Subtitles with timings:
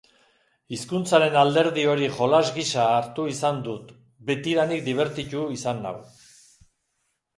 [0.75, 3.93] Hizkuntzaren alderdi hori jolas gisa hartu izan dut,
[4.31, 5.97] betidanik dibertitu izan nau.